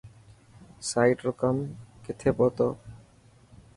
سائٽ 0.91 1.17
رو 1.25 1.31
ڪم 1.41 1.55
ڪٿي 2.03 2.29
پهتو. 2.37 2.67